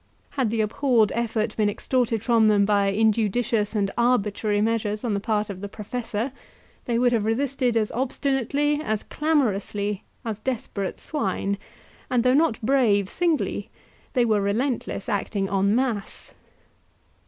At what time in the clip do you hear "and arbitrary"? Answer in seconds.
3.75-4.59